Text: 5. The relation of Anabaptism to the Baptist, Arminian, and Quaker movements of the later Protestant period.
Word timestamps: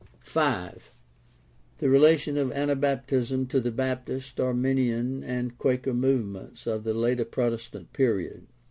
5. 0.21 0.89
The 1.77 1.87
relation 1.87 2.35
of 2.35 2.49
Anabaptism 2.49 3.47
to 3.49 3.59
the 3.59 3.69
Baptist, 3.69 4.39
Arminian, 4.39 5.23
and 5.23 5.55
Quaker 5.59 5.93
movements 5.93 6.65
of 6.65 6.83
the 6.85 6.95
later 6.95 7.23
Protestant 7.25 7.93
period. 7.93 8.47